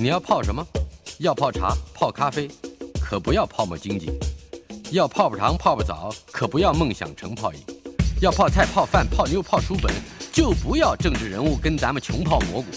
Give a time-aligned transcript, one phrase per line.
[0.00, 0.66] 你要泡什么？
[1.18, 2.48] 要泡茶、泡咖啡，
[3.02, 4.06] 可不要泡沫经济；
[4.92, 7.60] 要泡泡糖、泡泡澡，可不要梦想成泡影；
[8.18, 9.92] 要泡菜、泡饭、泡妞、泡书本，
[10.32, 12.68] 就不要政治人物跟咱们穷泡蘑菇。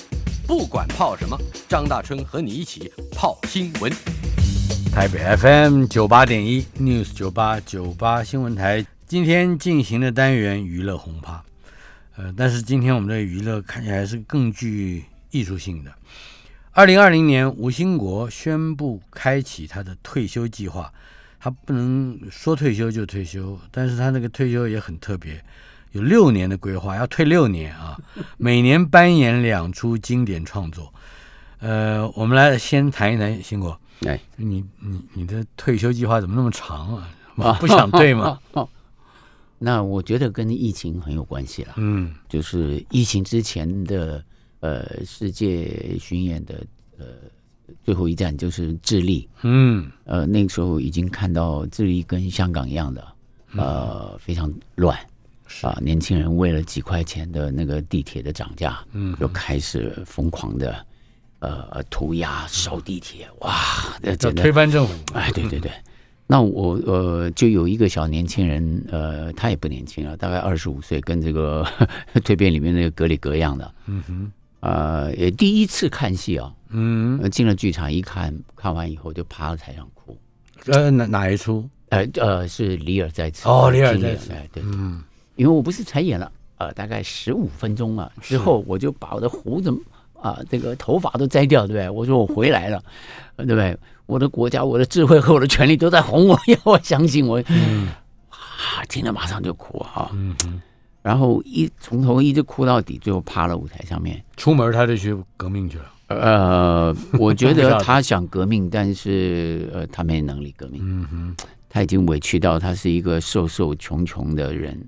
[0.46, 1.40] 不管泡什么，
[1.70, 3.90] 张大春和你一起泡新闻。
[4.92, 11.42] 台北 FM 九八点一 News 九八九八新闻台今天进行的单元娱乐轰趴，
[12.18, 15.94] 呃，但是今天我们的娱乐看起来是更具艺术性的。
[16.76, 20.92] 二零二零年，吴兴国宣布开启他的退休计划。
[21.40, 25.44] 他不能说退休就退休，但是他那个退休也很特别，
[25.92, 27.96] 有六年的规划，要退六年啊，
[28.38, 30.92] 每年扮演两出经典创作。
[31.60, 33.80] 呃，我们来先谈一谈兴国。
[34.08, 37.54] 哎，你你你的退休计划怎么那么长啊？
[37.60, 38.40] 不想退吗？
[39.60, 41.74] 那我觉得跟疫情很有关系了。
[41.76, 44.24] 嗯，就是疫情之前的
[44.64, 46.56] 呃世界巡演的
[46.98, 47.06] 呃
[47.84, 49.28] 最后一站就是智利。
[49.42, 53.06] 嗯，呃那个时候已经看到智利跟香港一样的
[53.58, 54.98] 呃非常乱。
[55.62, 60.74] 啊，年轻人为了几块钱的那个地铁的涨价，嗯，就开始疯狂的。
[61.46, 63.54] 呃，涂鸦、烧地铁，哇，
[64.02, 64.94] 要推翻政府！
[65.14, 65.70] 哎，对对对，
[66.26, 71.68] 那我呃，就有一个小年轻人，呃，他也不年轻了，大概二十五岁，跟这个
[72.24, 74.32] 蜕变里面那个格里格一样的，嗯哼，
[74.64, 80.18] 呃，也第一次看戏啊，嗯，进了剧场一看，看完以后就趴在台上哭。
[80.68, 81.70] 呃，哪哪一出？
[81.90, 85.04] 呃呃，是李尔在此哦，李尔在此，哎，对，嗯，
[85.36, 89.72] 因为我不是才演了呃大概十五分钟啊，之后我就把我的胡子。
[90.22, 91.90] 啊，这个头发都摘掉，对不对？
[91.90, 92.82] 我说我回来了，
[93.36, 93.78] 对不对？
[94.06, 97.44] 我的国家、我的智慧和我的权利都在哄我， 要我相信我。
[97.50, 97.90] 嗯，
[98.30, 100.10] 啊，听了马上就哭哈。
[100.14, 100.62] 嗯嗯。
[101.04, 104.24] 然后一从头一直哭到底，最后趴了舞台上面。
[104.36, 105.86] 出门他就去革命去了。
[106.08, 110.82] 呃，我觉得 他想革命，但是呃，他没能力革命。
[110.84, 111.36] 嗯哼，
[111.70, 114.82] 他已经委屈到他是一个瘦瘦穷穷的人，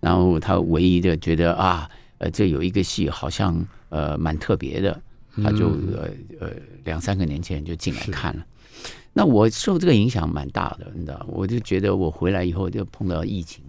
[0.00, 1.86] 然后他唯一的觉得啊，
[2.18, 3.62] 呃，这有一个戏好像。
[3.88, 5.00] 呃，蛮特别的，
[5.44, 6.10] 他就呃
[6.40, 6.50] 呃
[6.82, 8.44] 两三个年轻人就进来看了。
[9.12, 13.62] 那我受这个影响蛮大的，你知道，我就觉得我回来以后就碰到疫情。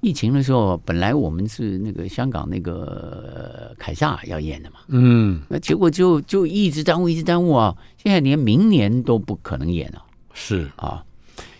[0.00, 7.76] 疫情的时候，本来我们是那个香港那个凯撒要演的嘛，嗯，那结果就就一直耽误，一直耽误啊！
[7.96, 11.02] 现在连明年都不可能演了，是啊。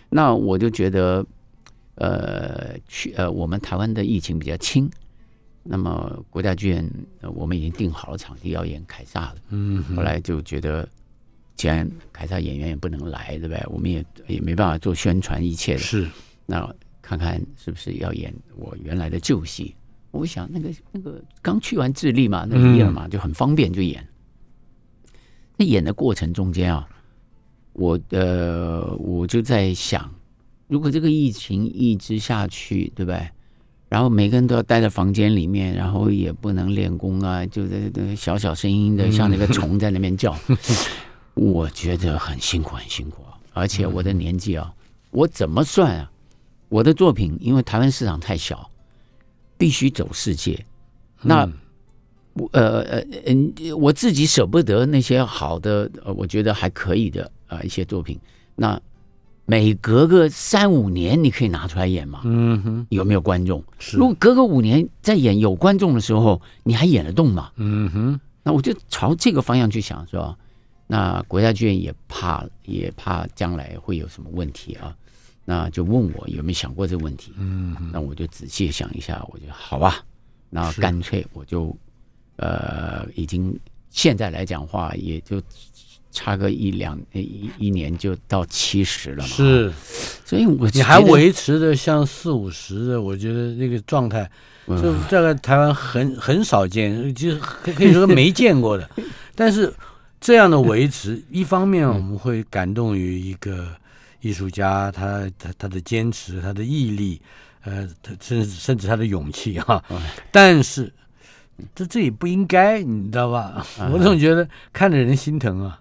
[0.09, 1.27] 那我就觉得，
[1.97, 4.89] 呃，去呃，我们台湾的疫情比较轻。
[5.65, 6.89] 那么国家剧院，
[7.35, 9.37] 我们已经定好了场地要演凯撒了。
[9.49, 10.89] 嗯，后来就觉得，
[11.57, 13.61] 既然凯撒演员也不能来，对不对？
[13.67, 15.81] 我们也也没办法做宣传一切的。
[15.81, 16.07] 是，
[16.47, 16.73] 那
[17.07, 19.73] 看看是不是要演我原来的旧戏？
[20.11, 24.05] 我想那个那个刚去完智利嘛，那个尔嘛就很方便就演。
[25.57, 26.89] 那演的过程中间啊，
[27.75, 30.13] 我呃我就在想，
[30.67, 33.29] 如果这个疫情一直下去，对不对？
[33.89, 40.37] 然后每个人都要待在房间里面，然后也不能练功啊，就在那小小声音的，像那个虫在那边叫。
[41.35, 43.39] 我觉得很辛苦，很辛苦啊！
[43.53, 44.75] 而且我的年纪啊，
[45.13, 46.11] 我怎么算啊？
[46.69, 48.71] 我的作品因为台湾市场太小，
[49.57, 50.65] 必须走世界。
[51.23, 51.49] 那
[52.35, 58.19] 我呃呃嗯，我自己舍不得那些好的，呃，我觉得还可以的啊一些作品。
[58.55, 58.81] 那
[59.45, 62.21] 每隔个三五年，你可以拿出来演嘛？
[62.25, 63.63] 嗯哼，有没有观众？
[63.79, 63.97] 是。
[63.97, 67.51] 如果隔个五年再演有观众的时候，你还演得动吗？
[67.57, 68.21] 嗯哼。
[68.43, 70.37] 那我就朝这个方向去想，是吧？
[70.89, 74.95] 那国家剧院也怕，也怕将来会有什么问题啊？
[75.47, 77.33] 那就问我有没有想过这个问题？
[77.39, 77.75] 嗯。
[77.91, 80.05] 那我就仔细想一下，我就好吧。
[80.51, 81.75] 那干脆我就
[82.37, 83.59] 呃，已经
[83.89, 85.41] 现在来讲话，也就。
[86.13, 89.29] 差个一两一一年就到七十了嘛？
[89.29, 89.71] 是，
[90.25, 94.27] 所以我你还维持的像四五十的，我觉得那个状态，
[94.67, 98.89] 就这个台湾很很少见，就可以说没见过的。
[99.37, 99.71] 但是
[100.19, 103.69] 这样的维持，一方面我们会感动于一个
[104.21, 107.21] 艺术家，他他他的坚持，他的毅力，
[107.63, 109.83] 呃，他甚至甚至他的勇气哈。
[110.31, 110.93] 但是
[111.75, 113.67] 这这也不应该，你知道吧？
[113.93, 115.81] 我总觉得看着人心疼啊。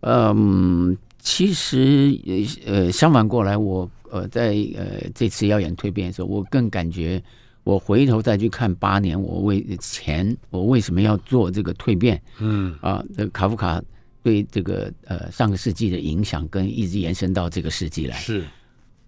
[0.00, 2.18] 嗯，其实
[2.66, 7.22] 呃，相反过来，我呃，在呃这次要演蜕变的时候，我更感觉，
[7.62, 12.20] 我回头再去看八年，我为前我为什么要做这个蜕变？
[12.40, 13.80] 嗯啊，这个卡夫卡
[14.22, 18.44] 对这个呃上个世纪的影响，跟一直延伸到这个世纪来，是，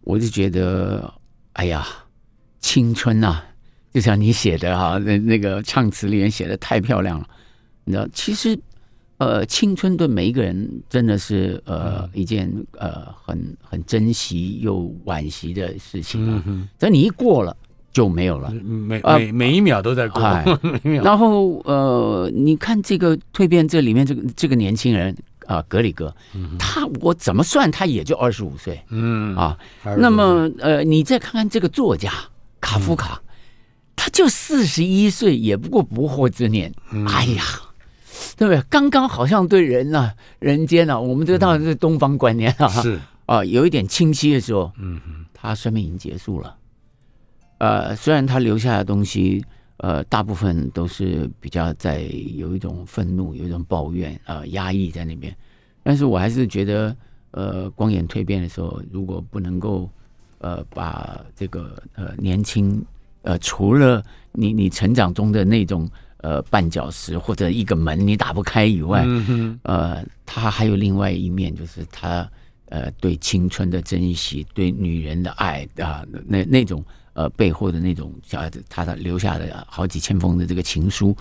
[0.03, 1.13] 我就觉得，
[1.55, 1.87] 哎呀，
[2.61, 3.41] 青春呐，
[3.93, 7.29] 就像你写的哈，那那个唱词里面写的太漂亮了，
[7.85, 8.59] 你知道，其实。
[9.19, 16.45] 呃，青春对每一个人真的是呃一件呃很很珍惜又惋惜的事情啊。
[16.77, 17.57] 但你一过了
[17.95, 18.51] 就没有了。
[18.51, 21.03] 每啊每每一秒都在过，哎 每一秒。
[21.03, 26.15] 然后呃，你看这个蜕变这里面这个这个年轻人啊、格里格，
[26.59, 28.83] 他我怎么算他也就二十五岁。
[28.91, 29.35] 嗯。
[29.37, 29.57] 啊。
[29.97, 32.13] 那么呃，你再看看这个作家
[32.61, 33.23] 卡夫卡，
[33.95, 36.73] 他就四十一岁，也不过不惑之年。
[37.07, 37.45] 哎呀，
[38.37, 38.61] 对不对？
[38.69, 42.99] 刚刚好像对人呐、人间啊，我们这当然是东方观念啊，是。
[43.27, 45.25] 啊，有一点清晰的时候，嗯哼。
[45.33, 46.57] 他生命已经结束了。
[47.65, 49.43] 呃，虽然他留下的东西，
[49.79, 52.03] 呃，大部分都是比较在
[52.35, 55.35] 有一种愤怒、有一种抱怨、呃，压抑在那边，
[55.83, 56.95] 但是我还是觉得，
[57.31, 59.89] 呃，光眼蜕变的时候，如果不能够，
[60.41, 62.85] 呃，把这个呃年轻，
[63.23, 65.89] 呃，除了你你成长中的那种
[66.19, 72.31] 呃绊脚石或者一个门你打不开以外，嗯呃，他还有另外一面，就是他
[72.67, 81.17] 呃对青春的珍惜，对女人的爱啊、那那种呃背后的那种小孩子他的留下的好几千封的这个情书，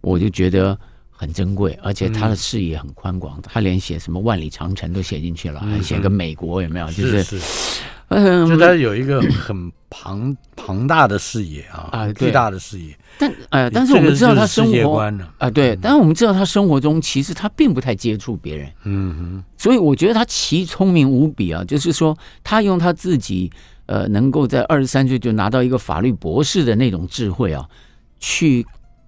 [0.00, 0.78] 我就觉得
[1.20, 6.86] 很珍贵，而且他的视野很宽广，他连写什么万里长城都写进去了，还写个美国有没有？
[6.92, 12.96] 就是是是，嗯就他有一个很庞庞大的视野啊，啊对巨大的视野。
[13.18, 18.72] 但呃，但是我们知道他生活观呢啊、对，但是我们知道他生活中其实他并不太接触别人。
[18.84, 23.50] 嗯哼所以我觉得他奇聪明无比啊，就是说他用他自己
[23.86, 27.68] 呃能够在二十三岁就拿到一个法律博士的那种智慧啊，
[28.20, 28.64] 去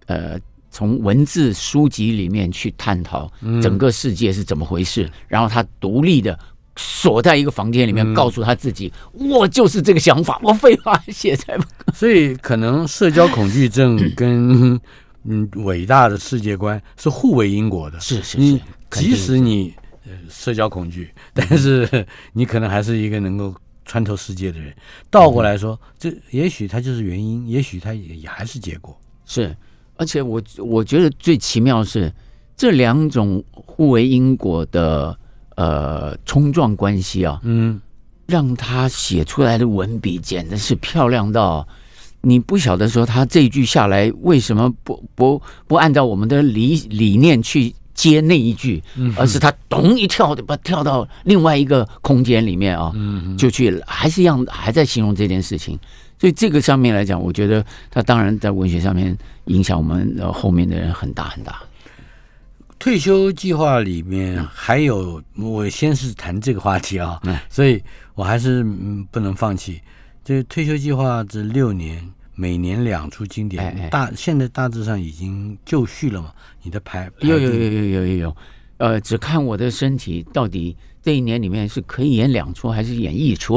[0.06, 0.36] 呃
[0.70, 3.30] 从文字书籍里面去探讨
[3.62, 6.38] 整个世界是怎么回事，然后他独立的。
[6.76, 11.58] 锁在一个房间里面，告诉他自己：“我就是这个想法，我废话写在，
[11.92, 14.80] 所以可能社交恐惧症跟
[15.28, 18.00] 嗯伟大的世界观是互为因果的。
[18.00, 18.60] 是是是，
[18.92, 19.74] 即使你
[20.06, 24.74] 呃社交恐惧，但是 你可能还是一个能够穿透世界的人。
[25.10, 28.98] 倒过来说，这也许它就是原因，也许它也也还是结果。
[29.26, 29.54] 是，
[30.00, 32.10] 而且我我觉得最奇妙是
[32.56, 35.14] 这两种互为因果的
[35.56, 37.78] 呃冲撞关系啊，嗯。
[38.26, 41.66] 让他写出来的文笔简直是漂亮到
[42.20, 48.82] 你不晓得说他这一句下来为什么不不不按照我们的理理念去接那一句，
[49.14, 55.78] 而是他咚一跳的把跳到另外一个空间里面啊，嗯就去还是一样还在形容这件事情。
[56.18, 59.16] 所以这个上面来讲，我觉得他当然在文学上面
[59.46, 61.60] 影响我们呃后面的人很大很大。
[62.78, 67.82] 退休计划里面还有，我先是谈这个话题啊，嗯所以
[68.14, 69.78] 我还是嗯不能放弃。
[70.24, 72.02] 这退休计划这六年，
[72.40, 73.88] 每年两出经典，哎哎。
[73.90, 76.32] 大现在大致上已经就绪了嘛？
[76.62, 78.36] 你的排排有有有有有有有，
[78.78, 83.56] 呃，只看我的身体到底这一年里面是可以演两出还是演一出，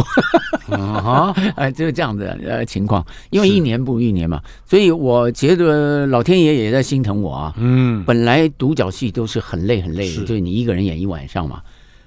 [0.69, 7.53] 啊哈， 呃，就是这样的呃情况，因为一年不如一年嘛，所以我觉得老天爷也在心疼我啊。
[7.57, 8.03] 嗯。
[8.03, 11.61] 本来独角戏都是很累很累的，就是你一个人演一晚上嘛。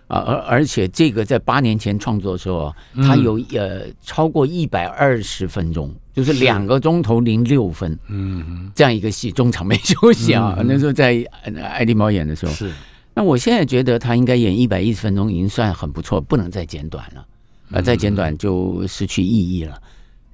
[0.09, 2.75] 啊，而而且这个在八年前创作的时候啊，
[3.05, 10.57] 它有呃超过一百二十分钟，就是两个钟头零六分嗯这样一个戏，中场没休息啊。
[10.65, 12.71] 那时候在呃爱丁堡演的时候，是
[13.15, 17.27] 那我现在觉得他应该演一百一十分钟已经算很不错，不能再剪短了，
[17.73, 19.81] 呃，再剪短就失去意义了。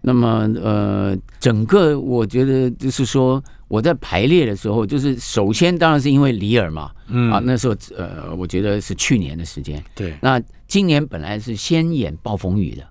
[0.05, 7.33] 那么呃，整个我觉得就是说，我在排列的时候，就是首先当然是因为里尔嘛，嗯。
[7.33, 9.83] 啊，那时候呃，我觉得是去年的时间。
[9.95, 10.39] 对，那
[10.69, 12.85] 今年本来是先演暴风雨的，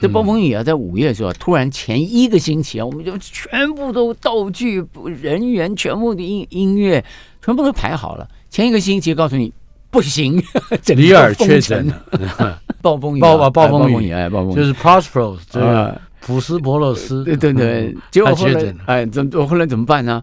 [0.00, 4.84] 这暴风雨啊，在五月的时候啊，突然前一个星期啊，我们就全部都道具、
[5.22, 7.04] 人员、全部的音音乐，
[7.40, 8.28] 全部都排好了。
[8.50, 9.52] 前一个星期告诉你
[9.88, 10.42] 不行，
[10.96, 11.86] 里尔封确诊。
[11.86, 13.92] 了， 暴风雨啊，暴 暴风雨。
[13.92, 14.56] 暴风雨，哎，暴风雨。
[14.56, 20.22] 就是 Prosperous 啊普斯伯洛斯，对对对嗯，结果后来哎，怎么后来怎么办呢？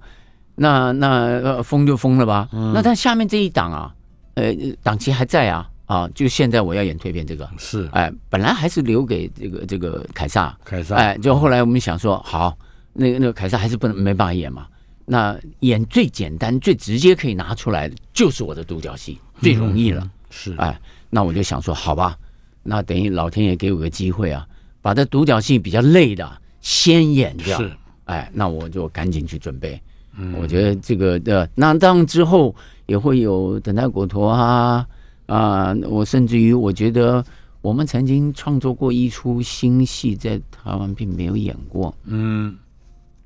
[0.55, 2.49] 那那呃封就封了吧。
[2.51, 2.73] 嗯。
[2.73, 3.93] 那但下面这一档啊，
[4.33, 7.87] 呃，档期还在啊啊，就现在我要演蜕变这个，是。
[7.91, 12.57] 哎，本来还是留给这个这个凯撒，凯撒，哎，就后来我们想说，好，
[12.93, 14.65] 那个那个凯撒还是不能没办法演嘛。
[15.05, 20.09] 那演最简单、最直接可以拿出来的就是我的独角戏，最容易了。
[20.29, 20.55] 是。
[20.57, 20.79] 哎，
[21.09, 22.17] 那我就想说，好吧，
[22.63, 24.47] 那等于老天爷给我个机会啊，
[24.81, 27.57] 把这独角戏比较累的先演掉。
[27.57, 27.71] 是，
[28.05, 29.79] 哎，那我就赶紧去准备。
[30.17, 32.53] 嗯我觉得这个的，那当然之后
[32.85, 34.85] 也会有等待果陀啊
[35.25, 37.23] 啊，我甚至于我觉得
[37.61, 41.95] 我们曾经创作过一出新戏，在台湾并没有演过。
[42.03, 42.53] 嗯，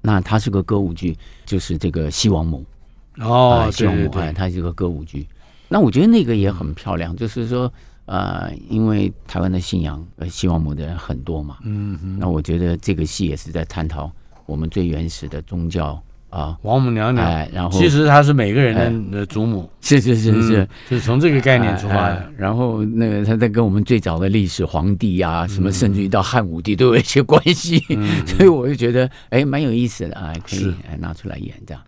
[0.02, 2.64] 那它是个歌舞剧，就是这个《西王母》
[3.28, 5.28] 哦哎，西王母，哎，它是个歌舞剧。
[5.68, 7.72] 那我觉得那个也很漂亮，就是说，
[8.06, 14.12] 呃，因为台湾的信仰呃西王母的人很多嘛，嗯哼，那我觉得这个戏也是在探讨
[14.46, 20.64] 我们最原始的宗教啊，王母娘娘，哎，然后其实她是每个人的的祖母，是是是是。
[20.64, 22.16] 嗯，就是从这个概念出发哎的。
[22.16, 27.80] 哎然后那个他在跟我们最早的历史皇帝啊，嗯什么甚至于到汉武帝都有一些关系，
[28.28, 31.82] 所以我就觉得哎蛮有意思的啊，可以哎拿出来演这样。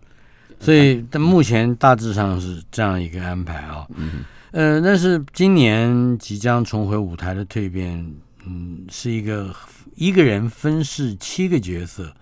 [0.60, 3.86] 所以，但目前大致上是这样一个安排啊。
[3.96, 8.14] 嗯，呃，但是今年即将重回舞台的蜕变，
[8.46, 9.54] 嗯，是一个
[9.96, 12.14] 一个人分饰七个角色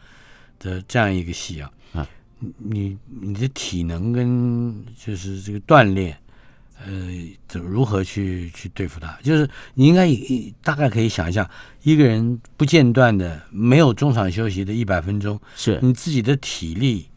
[0.60, 1.72] 的这样一个戏啊。
[1.94, 2.08] 啊，
[2.58, 6.18] 你你的体能跟就是这个锻炼，
[6.84, 6.92] 呃，
[7.48, 9.18] 怎么如何去去对付它？
[9.24, 11.48] 就是你应该也大概可以想象，
[11.84, 17.08] 一个人不间断的、没有中场休息的一百分钟，是你自己的体力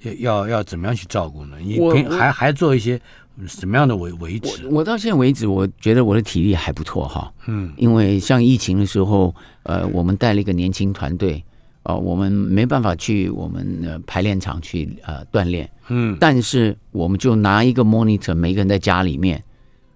[0.00, 1.58] 要要要怎么样去照顾呢？
[1.60, 3.00] 你平还还做一些
[3.46, 4.66] 什么样的维维持？
[4.68, 11.42] 我到现在为止，我觉得我的体力还不错哈，嗯因为像疫情的时候，呃，我们带了一个年轻团队，
[11.82, 19.42] 呃，我们没办法去我们呃排练场去呃锻炼，嗯但是我们就拿一个 monitor，每个人在家里面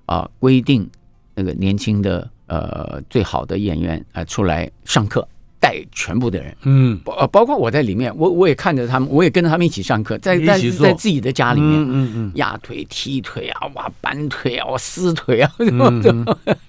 [0.06, 0.88] 啊、规定
[1.34, 5.26] 那个年轻的呃最好的演员啊、呃出来上课，
[5.60, 6.98] 带全部的人，嗯。
[7.04, 11.80] 包呃包括我在里面，我我也看着他们，我也跟着他们一起上课，在在在自己的家里面。
[11.82, 12.32] 嗯嗯嗯。
[12.34, 16.24] 压腿、踢腿啊，哇，搬腿啊，哇，撕腿啊，嗯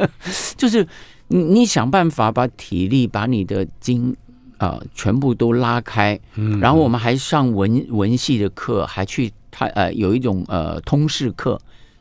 [0.57, 0.87] 就是
[1.27, 4.15] 你你想办法把体力、把你的筋
[4.57, 11.59] 啊、全部都拉开，嗯然后我们还上文文系的课，还去他呃有一种呃通识课。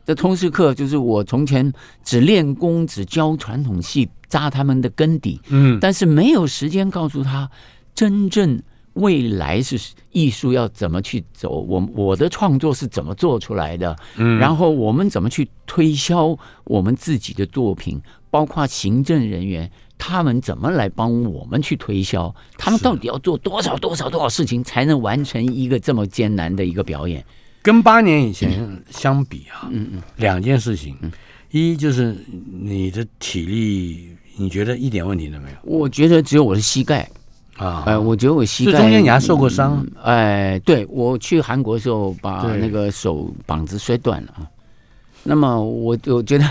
[0.08, 1.70] 这通识课就是我从前
[2.02, 7.50] 只练功，只教传统戏，扎他们的根底，嗯但是没有时间告诉他
[7.94, 8.62] 真正
[8.94, 9.78] 未来是
[10.12, 16.34] 艺术要怎么去走，我我的创作是怎么做出来的，嗯然后我们怎么去推销
[16.64, 18.00] 我们自己的作品，
[18.30, 19.70] 包括行政人员。
[20.00, 22.32] 他们怎么来帮我们去推销？
[22.56, 27.22] 他们到底要做多少多少多少事情才能完成一个这么艰难的一个表演？
[27.62, 30.96] 跟八年以前相比啊，嗯嗯，两件事情，
[31.50, 32.16] 一就是
[32.62, 35.56] 你的体力，你觉得一点问题都没有。
[35.62, 37.08] 我觉得只有我的膝盖，
[37.56, 37.82] 啊？
[37.86, 39.84] 哎，我觉得我膝盖中间你还受过伤？
[39.96, 44.32] 嗯哎，对我去韩国的时候，把那个手膀子摔断了。
[44.38, 44.46] 啊。
[45.24, 46.44] 那么我我觉得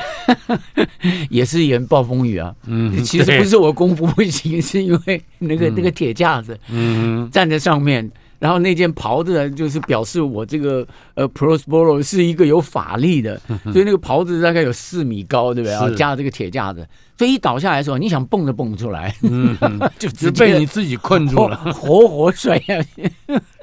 [1.31, 2.53] 也是演暴风雨啊。
[2.67, 7.27] 嗯 其实不是我功夫不行，是因为那个那个铁架子嗯。
[7.31, 8.07] 站在上面，
[8.39, 13.39] 然后那件袍子就是表示我这个呃，Prosboro 是一个有法力的，
[13.71, 19.57] 所以那个袍子大概有四米高，对不对然后加了这个铁架子，所以一倒下来的时候，你想蹦都蹦不出来，嗯，
[19.97, 23.11] 就只被你自己困住了活活摔下去。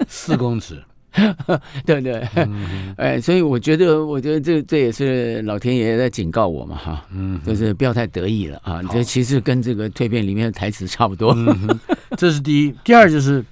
[0.08, 0.82] 四公尺。
[1.86, 2.26] 对对，
[2.96, 8.82] 哎，所以我觉得，我觉得这这也是老天爷在警告我嘛，哈，嗯，就是不要太得意了啊。
[8.90, 11.32] 这其实跟这个蜕变里面的台词差不多。
[11.36, 11.78] 嗯
[12.18, 12.74] 这是第一。
[12.82, 13.44] 第二就是，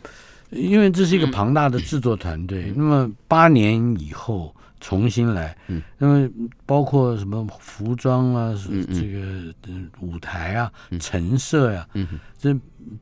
[0.53, 6.29] 因为这是一个庞大的制作团队，那么八年以后重新来，嗯，那么
[6.67, 8.95] 包括什么服装啊，嗯嗯。
[8.95, 12.07] 这个呃舞台啊、陈设呀、嗯
[12.39, 12.55] 这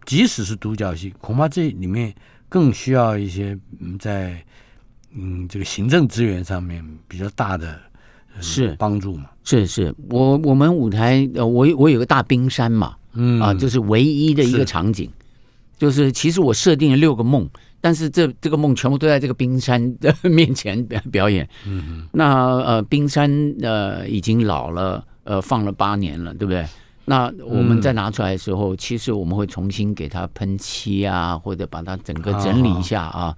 [0.05, 2.15] 即使是独角戏，恐怕这里面
[2.49, 4.41] 更需要一些嗯在
[5.13, 7.81] 嗯这个行政资源上面比较大的、
[8.37, 8.77] 呃是。
[8.79, 9.31] 帮助嘛。
[9.43, 13.41] 是是，我我们舞台呃，我我有个大冰山嘛，嗯。
[13.41, 15.11] 啊，就是唯一的一个场景，
[15.81, 17.49] 就是其实我设定了六个梦，
[17.81, 21.49] 但是这这个梦全部都在这个冰山的 面前表表演。
[21.67, 26.67] 嗯那呃，冰山呃已经老了，呃放了八年了，对不对？
[27.07, 33.35] 那我们再拿出来的时候，其实我们会重新给它喷漆啊，或者把它整个整理一下啊。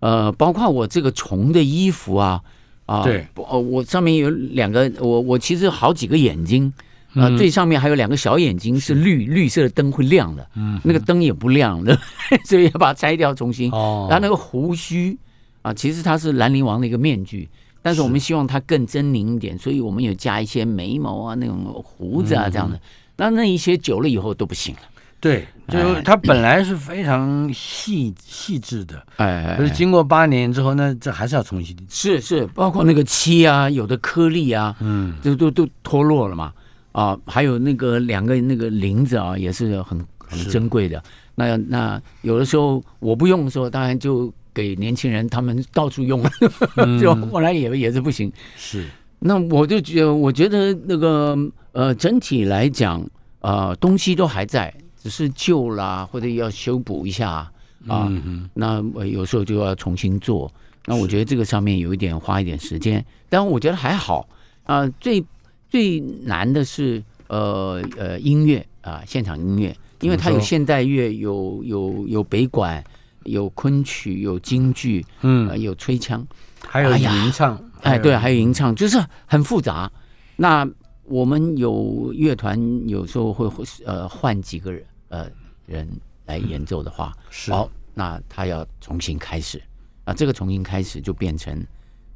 [0.00, 2.42] 呃，包括我这个虫的衣服啊，
[2.86, 6.72] 啊，对不，呃，我上面有两个，我我其实好几个眼睛。
[7.14, 11.98] 呃，嗯最上面还有两个小眼睛是绿绿色的灯会亮的，嗯那个灯也不亮的，
[12.46, 13.70] 所以要把它拆掉重新。
[13.72, 15.18] 哦然后那个胡须
[15.62, 17.48] 啊，其实它是兰陵王的一个面具，
[17.82, 22.80] 但是我们希望它更狰狞一点，所以我们有加一些眉毛啊、那种胡子啊这样的。
[23.16, 24.80] 那那一些久了以后都不行了，
[25.20, 31.76] 对，就哎它本来是非常细细致的，哎可是经过八年之后呢，这还是要重新。
[31.90, 36.50] 是是，包括那个漆啊，有的颗粒啊，嗯，这都都脱落了嘛。
[36.92, 41.02] 啊，还有那个两个那个铃子啊，也是很很珍贵的。
[41.34, 46.22] 那那有的时候我不用的时候，当然就给年轻人他们到处用，
[47.00, 48.30] 就后来也也是不行。
[48.56, 48.86] 是，
[49.20, 51.36] 那我就觉得，我觉得那个
[51.72, 53.02] 呃，整体来讲，
[53.40, 57.52] 呃，东西都还在，只是旧啦，或者要修补一下啊。
[57.88, 60.50] 嗯哼，那呃有时候就要重新做。
[60.86, 64.28] 那我觉得这个上面有一点花一点时间，但我觉得还好，
[64.64, 65.24] 啊、最
[65.70, 72.82] 最难的是呃呃音乐啊、现场音乐，因为它有现代乐，有有有北管，
[73.24, 76.26] 有昆曲，有京剧，呃，嗯，有吹腔，
[76.66, 79.90] 还有吟唱，哎，对，还有吟吟唱，就是很复杂。
[80.36, 80.68] 那
[81.04, 82.58] 我们有乐团，
[82.88, 83.48] 有时候会
[83.84, 85.26] 呃换几个人呃
[85.66, 85.88] 人
[86.26, 87.52] 来演奏的话，是。
[87.52, 89.60] 好，那他要重新开始。
[90.04, 91.62] 啊，这个重新开始就变成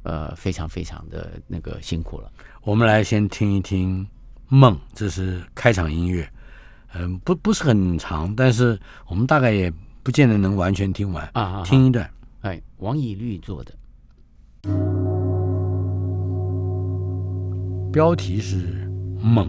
[0.05, 2.31] 呃非常非常的那个辛苦了。
[2.63, 4.03] 我们来先听一听
[4.47, 6.27] 《梦》，这是开场音乐，
[6.93, 9.71] 嗯、不不是很长，但是我们大概也
[10.01, 12.09] 不见得能完全听完，啊啊，听一段。
[12.41, 13.73] 哎，王以律做的。
[17.91, 18.87] 标题是
[19.19, 19.47] 《梦》。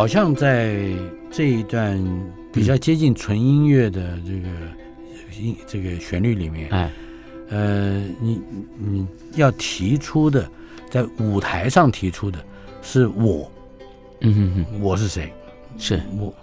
[0.00, 0.80] 好像在
[1.30, 2.02] 这一段
[2.50, 4.48] 比较接近纯音乐的这个
[5.38, 6.90] 音这个旋律里面，哎，
[7.50, 8.40] 呃，你
[8.78, 10.50] 你要提出的，
[10.88, 12.42] 在舞台上提出的
[12.80, 13.52] 是我，
[14.20, 15.30] 嗯哼哼，我是谁？
[15.76, 16.00] 是。
[16.18, 16.34] 我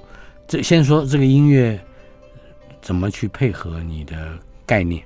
[0.48, 1.80] 这先说这个音乐
[2.80, 5.04] 怎么去配合你的概念。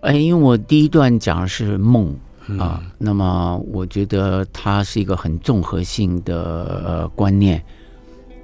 [0.00, 2.16] 哎，因为我第一段讲的是梦
[2.50, 7.62] 嗯啊，那么我觉得它是一个很综合性的呃观念。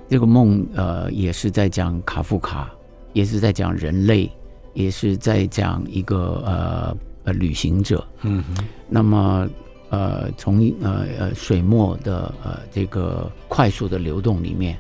[0.09, 2.71] 这个梦呃也是在讲卡夫卡，
[3.13, 4.31] 也是在讲人类，
[4.73, 8.07] 也是在讲一个呃呃旅行者。
[8.23, 9.49] 嗯哼那么
[9.91, 14.79] 呃从呃呃水墨的呃这个快速的流动里面，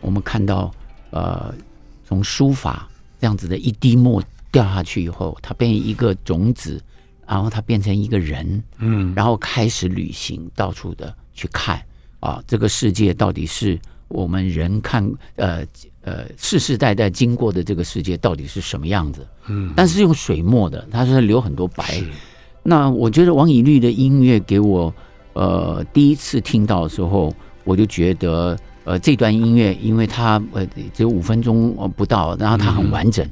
[0.00, 0.70] 我们看到
[1.10, 1.52] 呃
[2.04, 2.88] 从书法
[3.20, 6.80] 这样子的一滴墨掉下去以后，它变成一个种子，
[7.28, 9.12] 然后他变成一个人，嗯。
[9.14, 11.80] 然后开始旅行，到处的去看
[12.20, 15.64] 啊，这个世界到底是我们人看呃
[16.02, 19.26] 呃世世代代经过的这个世界到底是什么样子？
[19.48, 22.02] 嗯，但是用水墨的，它是留很多白。
[22.62, 24.92] 那我觉得王以律的音乐给我
[25.34, 27.32] 呃第一次听到的时候，
[27.64, 33.26] 我就觉得呃这段音乐，因为它呃只有五分钟呃不到，然后它很完整，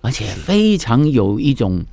[0.00, 1.84] 而且非常有一种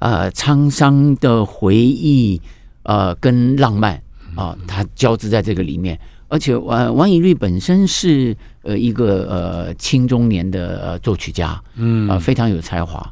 [0.00, 2.42] 呃沧桑的回忆
[2.82, 4.02] 呃跟浪漫
[4.34, 5.98] 啊、它交织在这个里面。
[6.28, 13.04] 而且王王以律本身是呃一个呃青中年的呃作曲家，嗯啊、非常有才华。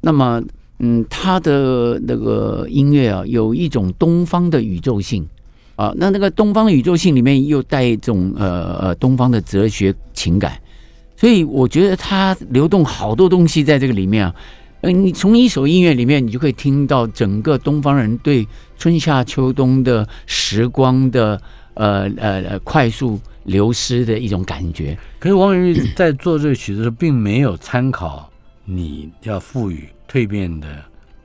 [0.00, 0.42] 那么，
[0.78, 5.28] 嗯，他的那个音乐啊，有一种东方的宇宙性
[5.76, 10.58] 啊，那那个东方的宇宙性里面又带一种呃呃东方的哲学情感，
[11.14, 14.34] 所以我觉得它流动好多东西在这个里面啊。
[14.82, 21.40] 呃，你从一首音乐里面，你就可以听到整个东方人对春夏秋冬的时光的
[21.74, 24.98] 呃呃呃快速流失的一种感觉。
[25.20, 28.28] 可是王宇在做这个曲子的时候，并没有参考
[28.64, 30.66] 你要赋予蜕变的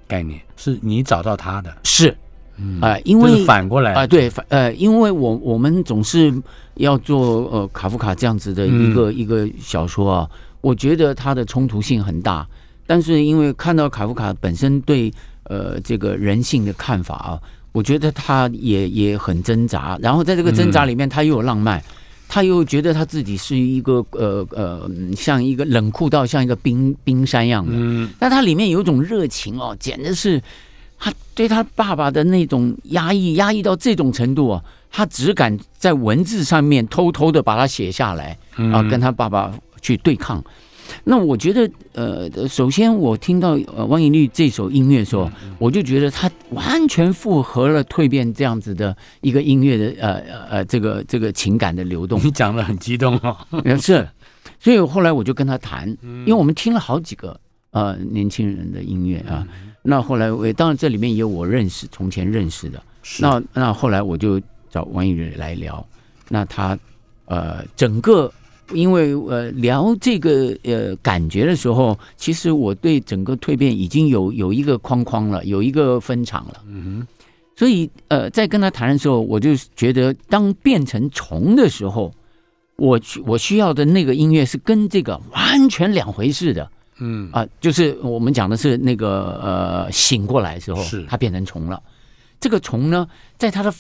[0.08, 2.16] 概念，是你找到他的，是
[2.60, 3.94] 嗯啊、因为就是反过来。
[3.94, 6.32] 啊、对，反呃，因为我我们总是
[6.76, 10.30] 要做呃卡夫卡这样子的一个、一个小说啊，
[10.62, 12.48] 我觉得它的冲突性很大，
[12.88, 17.40] 但是因为看到卡夫卡本身对呃这个人性的看法啊，
[17.74, 21.84] 我觉得他也也很挣扎，然后在这个挣扎里面，他又有浪漫。
[22.30, 30.44] 他又觉得他自己是一个呃呃，嗯像一个冷酷到像一个冰冰山一样的，嗯但他里面有一种热情哦，简直是
[31.00, 38.38] 他对他爸爸的那种压抑，压抑到这种程度哦，他只敢在文字上面偷偷的把它写下来
[38.74, 39.50] 啊，跟他爸爸
[39.82, 40.44] 去对抗。
[41.04, 52.20] 那我觉得，呃，首先我听到呃汪颖律这首音乐的时候，我就觉得它完全符合了蜕变这样子的一个音乐的呃呃呃这个这个情感的流动。
[52.24, 53.38] 你讲的很激动哦。
[53.80, 54.08] 是，
[54.60, 57.40] 所以后来我就跟他谈，因为我们听了好几个
[57.72, 59.48] 呃年轻人的音乐啊。
[59.84, 62.82] 那后来我当然这里面也有我认识从前认识的。
[63.20, 65.86] 那那后来我就找王颖律来聊，
[66.28, 66.78] 那他
[67.26, 68.32] 呃整个。
[68.74, 76.64] 因为呃聊这个呃感觉的时候，其实我对整个蜕变已经有有一个框框了，有一个分场了。
[76.68, 77.08] 嗯哼。
[77.56, 82.14] 所以呃在跟他谈的时候，我就觉得当变成虫的时候，
[82.76, 86.70] 我我需要的那个音乐是跟这个完全两回事的。
[87.00, 91.82] 嗯啊，就是我们讲的是那个呃醒过来的时候，是他变成虫了。
[92.40, 93.74] 这个虫呢，在他的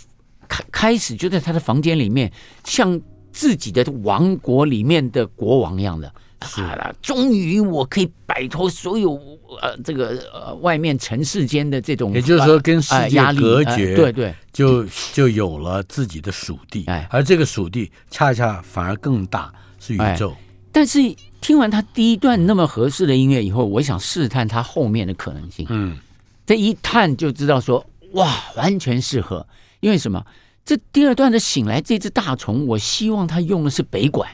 [0.48, 2.32] 开开始就在他的房间里面，
[2.64, 3.02] 像。
[3.32, 6.12] 自己的王国里面的国王一样的，
[6.46, 6.62] 是。
[6.62, 9.14] 了，终于我可以摆脱所有
[9.62, 20.36] 呃这个呃外面尘世间的这种，也就是说跟世界隔绝，对对，就就有了自己的属地，哎，而这个属地恰恰反而更大，是宇宙。
[20.72, 21.00] 但是
[21.42, 25.98] 听完他第一段那么合适的音乐以后，我想试探他后面的可能性，嗯，
[26.46, 29.48] 这一探就知道说哇，完全适合，
[29.80, 30.24] 因为什么？
[30.68, 34.30] 这第二段的醒来，这只大虫，我希望它用的是北管。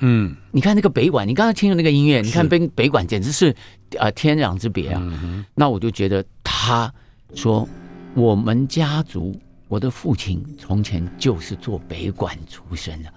[0.00, 3.56] 嗯，你看那个北管，你刚才听的那个音乐，你看北北管简直是
[3.98, 5.02] 啊天壤之别啊。
[5.54, 6.92] 那我就觉得他
[7.34, 7.66] 说
[8.12, 9.34] 我们家族，
[9.68, 13.08] 我的父亲从前就是做北管出身的。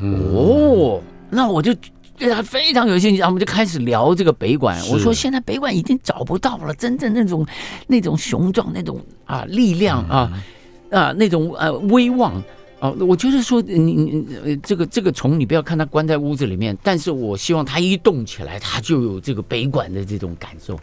[0.00, 1.00] 哦，
[1.30, 1.72] 那我就
[2.16, 4.76] 对他非常有兴趣，我们就开始聊这个北管。
[4.88, 7.46] 我说现在北管已经找不到了，真正那种
[7.86, 10.42] 那种雄壮那种啊力量啊。
[10.90, 12.34] 啊，那种呃威望
[12.80, 20.78] 啊，我就是说你你这个这个虫，你不要看它关在屋子里面，但是我希望它一动起来，它就有这个北管的这种感受。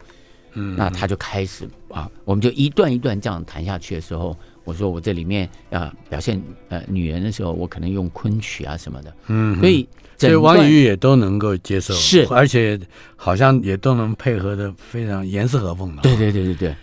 [0.58, 9.14] 嗯，那他就开始啊，我们就一段一段这样谈下去的时候，我说我这里面啊表现呃女人的时候，我可能用昆曲啊什么的。
[9.28, 9.86] 嗯，所以
[10.18, 12.80] 所以王宇也都能够接受，是，而且
[13.18, 16.02] 好像也都能配合的非常严丝合缝的。
[16.04, 16.76] 对对对对对。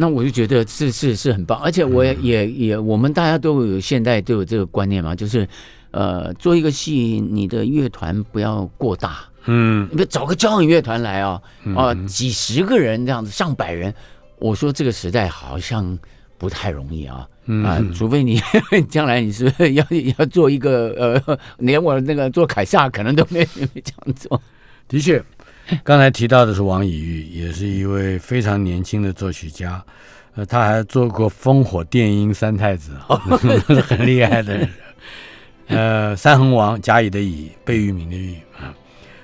[0.00, 5.46] 那我就觉得是是是很棒，而且我也也也，我们大家都有现在都有这个观念嘛，就是，
[5.90, 11.42] 呃，做一个戏，你的乐团不要过大，嗯，你找个交响乐团来啊，
[11.74, 13.92] 啊，几十个人这样子，上百人，
[14.38, 15.98] 我说这个时代好像
[16.38, 17.26] 不太容易啊，
[17.64, 18.40] 啊，除非你
[18.88, 19.84] 将来你是要
[20.16, 24.40] 要做一个呃，连我那个做凯撒可能都没没这样做，
[24.86, 25.20] 的确。
[25.84, 29.84] 刚才提到的是王以玉，也是一位非常年轻的作曲家，
[30.34, 32.96] 呃，他还做过烽火电音三太子，
[33.86, 34.70] 很厉害的人。
[35.68, 38.74] 呃，三横王甲乙的乙，贝聿铭的聿啊。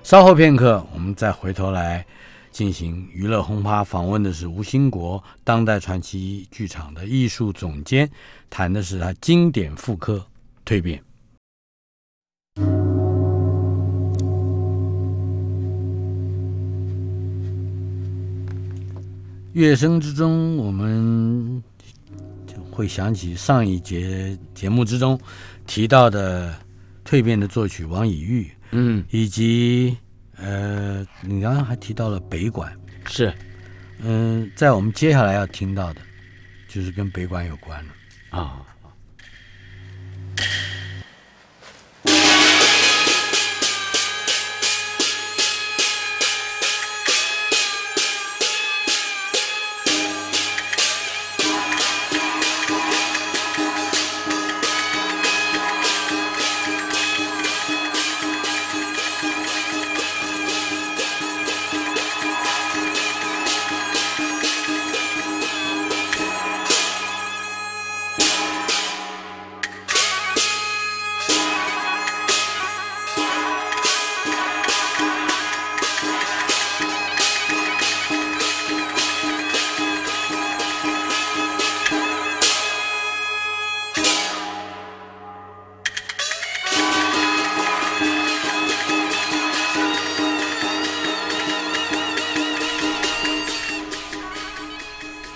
[0.03, 2.05] 稍后片刻，我们再回头来
[2.51, 8.11] 进行娱乐轰趴，访问的是吴兴国，当代传奇剧场的艺术总监，
[8.51, 10.23] 谈的是他经典复刻
[10.67, 11.01] 蜕变。
[19.55, 21.63] 乐声之中，我们
[22.45, 25.19] 就会想起上一节节目之中
[25.65, 26.53] 提到的
[27.05, 29.97] 蜕变的作曲王以玉，嗯，以及
[30.37, 33.33] 呃，你刚刚还提到了北管，是，
[34.01, 36.01] 嗯，在我们接下来要听到的，
[36.67, 37.93] 就是跟北管有关了。
[38.31, 38.61] 啊。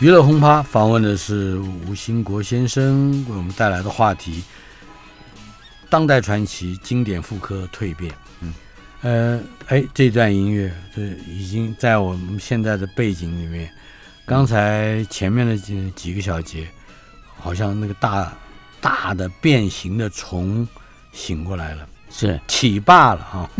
[0.01, 4.45] 娱乐轰趴访问的是吴兴国先生，为我们带来的话题：
[5.91, 8.15] 当代传奇经典复刻蜕变。
[8.41, 8.55] 嗯，
[9.03, 13.69] 呃，哎，这段音乐这已经在我们现在的背景里面。
[14.25, 16.69] 刚才前面的几几个小节，
[17.37, 18.33] 好像那个大
[18.81, 20.67] 大的变形的虫
[21.13, 21.89] 醒过来了。
[22.11, 23.51] 是起霸了 哈。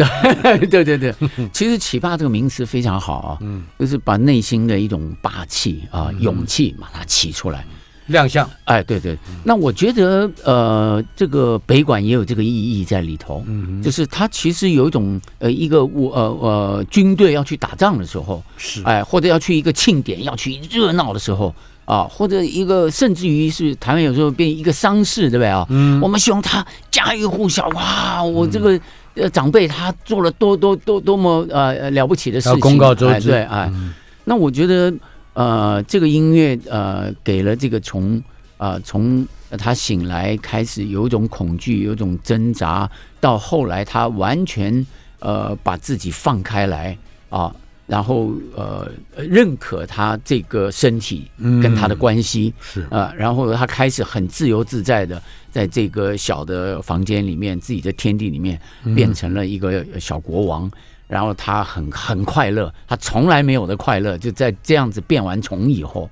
[0.71, 1.15] 对对对，
[1.53, 7.65] 其实“起霸”这个名词非常好啊，嗯，就是把内心的一种霸气啊、勇气把它起出来。
[8.07, 18.83] 亮相，哎，对对，那我觉得呃，这个北管也有这个意义在里头，嗯就是它其实有一种呃，一个我呃呃军队要去打仗的时候，是。
[18.85, 21.55] 哎，或者要去一个庆典要去热闹的时候
[21.89, 25.67] 啊，或者一个甚至于是台湾有时候变一个丧事，对不对啊？
[25.71, 28.79] 嗯我们希望他家喻户晓，哇，我这个。
[29.15, 34.95] 呃，长辈他做了多多多多么呃呃了不起的事情，要公告周知哎对，哎，嗯那我觉得，
[35.33, 38.23] 呃，这个音乐呃，给了这个从
[38.59, 39.27] 呃从
[39.59, 44.87] 他醒来开始有一种恐惧，有一种挣扎，到后来他完全
[45.19, 46.97] 呃把自己放开来
[47.29, 47.53] 啊，
[47.89, 51.29] 然后呃认可他这个身体
[51.61, 55.21] 跟他的关系，是啊，然后他开始很自由自在的
[55.51, 58.61] 在这个小的房间里面，自己的天地里面，
[58.95, 60.71] 变成了一个小国王。
[61.09, 66.11] 然后他很很快乐，他从来没有的快乐，就在这样子变完虫以后，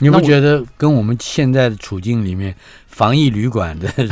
[0.00, 2.54] 你不觉得跟我们现在的处境里面，
[2.86, 4.06] 防疫旅馆的人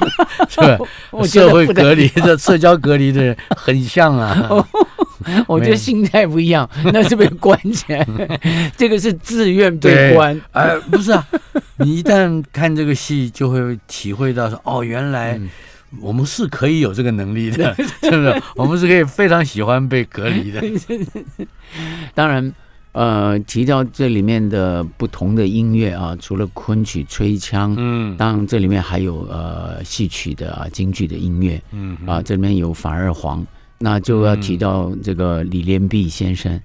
[0.48, 0.78] 是吧？
[1.26, 4.66] 社会隔离的、社交隔离的人很像啊。
[5.48, 8.06] 我觉得心态不一样， 那是被关起来，
[8.76, 10.40] 这个是自愿被关。
[10.52, 11.26] 哎，不是啊，
[11.78, 15.48] 你一旦看这个戏，就会体会到说，哦，原来嗯
[16.00, 18.42] 我们是可以有这个能力的，是不是？
[18.56, 20.60] 我们是可以非常喜欢被隔离的。
[22.14, 22.52] 当然，
[22.90, 33.46] 呃，提到这里面的不同的音乐啊，除了昆曲、吹腔，嗯当然这里面还有呃戏曲的啊、京剧的音乐嗯啊，这里面有反二黄，
[33.78, 36.60] 那就要提到这个李连璧先生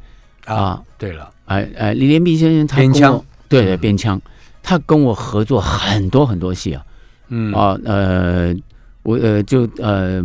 [0.46, 0.56] 啊。
[0.56, 4.22] 啊，，对了，哎哎，李连璧先生他边跟我腔，对对边腔，
[4.62, 6.86] 他跟我合作很多很多戏啊，
[7.30, 7.54] 嗯。
[7.54, 8.56] 啊呃。
[9.02, 10.22] 我呃就呃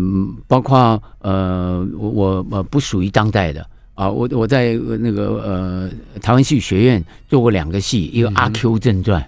[0.48, 3.64] 包括呃我我呃不属于当代的。
[3.94, 9.22] 啊，我我在呃那个呃台湾戏剧学院做过两个戏，一个《阿 Q 正传》，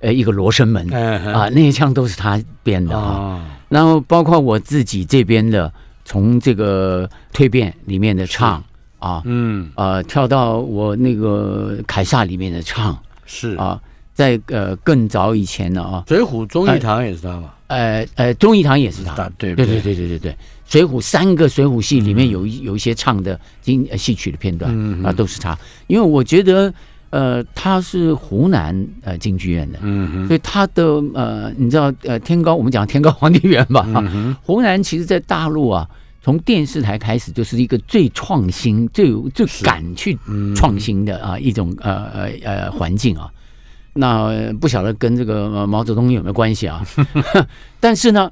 [0.00, 3.04] 呃一个《罗生门》嗯啊，那些腔都是他编的啊。
[3.04, 5.72] 啊，然后包括我自己这边的，
[6.08, 8.64] 从这个蜕变里面的唱
[8.98, 9.70] 啊，嗯。
[9.74, 13.54] 呃跳到我那个凯撒里面的唱是。
[13.56, 13.78] 啊，
[14.14, 17.52] 在呃更早以前呢啊，水浒忠义堂也是他嘛？
[17.66, 19.94] 呃呃忠义堂也是他，大对对对对。
[19.94, 25.04] 对对对，水浒三个水浒戏里面有一有一些唱的经呃戏曲的片段嗯。
[25.04, 25.56] 啊，都是他，
[25.88, 26.72] 因为我觉得
[27.10, 35.88] 呃他是湖南呃京剧院的，嗯哼所以他的呃你知道呃天高我们讲天高皇帝远吧，嗯湖南其实在大陆啊。
[36.20, 43.30] 从电视台开始，就是一个最创新、最有最敢去嗯创新的啊一种呃呃呃环境啊。
[43.94, 46.84] 那呃不晓得跟这个呃毛泽东有没有关系啊？
[47.80, 48.30] 但是呢，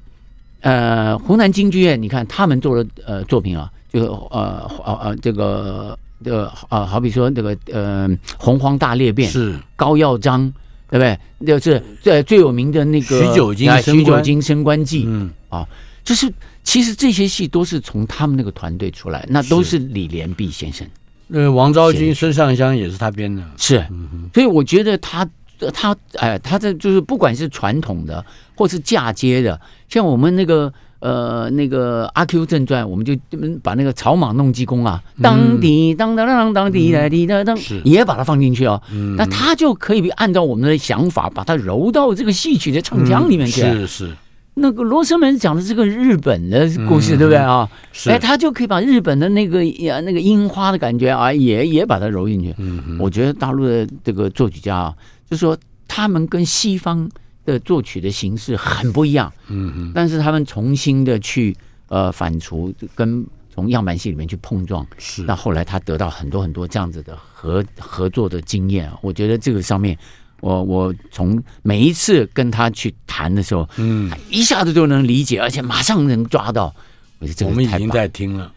[0.61, 10.52] 呃，湖南京剧院，你看他们做的呃作品啊，就呃呃呃这个这个呃，好比说那个呃洪荒大裂变，是高耀章，
[10.90, 11.18] 对不对？
[11.46, 15.66] 就是最最有名的那个徐九经啊升官徐九经升官记嗯啊，
[16.02, 16.33] 就是
[16.64, 20.87] 其实这些戏都是从他们那个团队出来，那都是是李连璧先生。
[21.29, 23.42] 呃王昭君、孙尚香也是他编的。
[23.57, 25.29] 是，嗯所以我觉得他
[25.74, 28.24] 他哎，他这就是不管是传统的
[28.55, 30.72] 或是嫁接的，像我们那个
[31.07, 33.14] 呃那个《阿 Q 正传》，我们就
[33.62, 38.83] 把那个草莽弄鸡公啊，当滴当当当当滴来滴哒当，也把它放进去哦。
[38.92, 43.61] 嗯那他就可以按照我们的想法，把它揉到这个戏曲的唱腔里面去。
[43.61, 44.16] 是是
[44.55, 47.69] 那个《罗生门》讲的这个日本的故事，对不对啊？
[47.92, 52.55] 是，哎，他就可以把日本的那个呀那个樱花的感觉啊，也也把它揉进去。
[52.99, 54.95] 我觉得大陆的这个作曲家啊，
[55.31, 57.07] 就说他们跟西方
[57.46, 61.56] 的作曲的形式很不一样，嗯嗯但是他们重新的去
[61.88, 69.96] 呃反刍，跟从样板戏里面去碰撞，是那后来他得到很多很多这样子的合合作的经验啊，我觉得这个上面。
[70.40, 76.72] 我我从每一次跟他去谈的时候，嗯他，一下子就能理解，而且马上能抓到。
[77.18, 78.52] 我觉得这个我们已经在听了。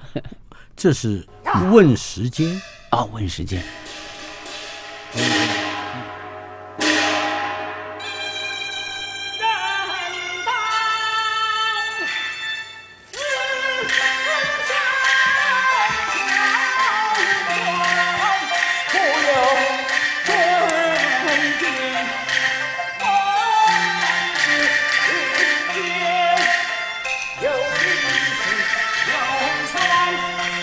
[0.74, 1.24] 这是
[1.70, 2.58] 问时间，
[2.88, 3.62] 啊，问时间。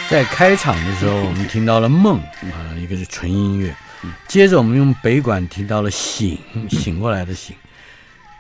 [0.09, 2.17] 在开场的时候，我们听到了梦
[2.51, 3.75] 啊，一个是纯音乐，
[4.27, 6.35] 接着我们用北管听到了醒，
[6.67, 7.55] 醒过来的醒，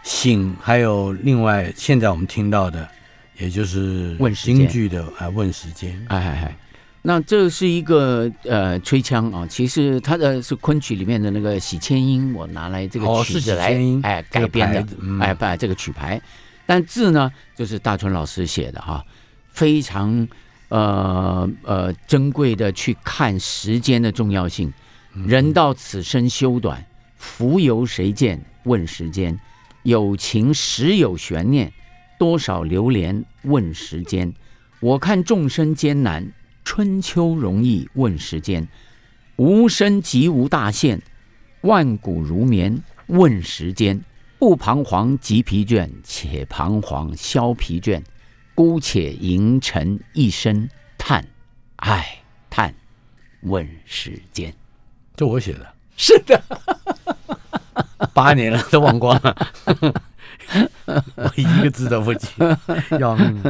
[0.01, 2.89] 醒，还有另外现在我们听到的
[3.37, 6.03] 也就是问京剧的啊问时间。
[6.07, 6.57] 哎哎哎，
[7.03, 16.19] 那这是一个呃吹腔啊，其实它的是昆曲里面的那个喜千音，我拿来这个曲子来哎改编的，嗯哎把这个曲牌，
[16.65, 19.05] 但字呢就是大春老师写的哈，
[19.51, 20.27] 非常
[20.69, 24.73] 呃呃珍贵的去看时间的重要性。
[25.13, 26.85] 人到此生休短，
[27.17, 28.43] 浮游谁见？
[28.63, 29.39] 问时间，
[29.83, 31.71] 有情时有悬念，
[32.17, 34.33] 多少流连问时间。
[34.79, 36.31] 我看众生艰难，
[36.63, 38.67] 春秋容易问时间。
[39.37, 41.01] 无声即无大限，
[41.61, 44.01] 万古如眠问时间。
[44.37, 48.01] 不彷徨即疲倦，且彷徨消疲倦。
[48.59, 50.67] 姑且吟成一声
[50.97, 51.25] 叹，
[51.77, 52.19] 唉
[52.49, 52.73] 叹，
[53.43, 54.53] 问时间。
[55.15, 56.43] 这我写的，是的，
[58.13, 59.33] 八年了都忘光了，
[61.15, 62.27] 我一个字都不记，
[62.99, 63.41] 要命！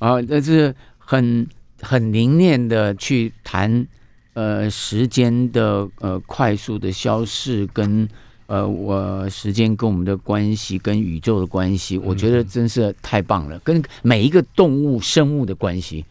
[0.00, 1.46] 啊， 这是很
[1.80, 3.86] 很凝练的去谈
[4.32, 8.08] 呃时间的呃快速的消逝跟
[8.54, 16.04] 呃我时间跟我们的关系跟宇宙的关系，我觉得真是太棒了，跟每一个动物生物的关系。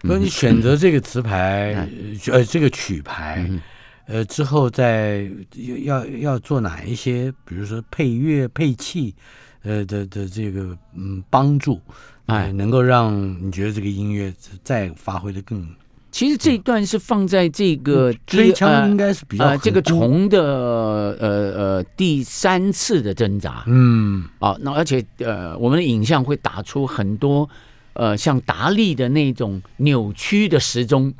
[0.00, 1.86] 那你选择这个词牌，
[2.30, 3.46] 呃，这个曲牌，
[4.06, 5.30] 呃，之后再
[5.84, 9.14] 要要做哪一些，比如说配乐、配器，
[9.62, 11.78] 呃的的这个嗯帮助，
[12.26, 12.46] 哎。
[12.46, 13.12] 哎，能够让
[13.44, 14.32] 你觉得这个音乐
[14.64, 15.68] 再发挥的更
[16.12, 20.42] 其实这一段是放在这个吹第腔应该是比较呃这个虫的
[21.18, 21.18] 呃
[21.56, 23.64] 呃第三次的挣扎。
[23.66, 24.22] 嗯。
[24.38, 27.48] 啊，那而且呃，我们的影像会打出很多
[27.94, 31.12] 呃像达利的那种扭曲的时钟，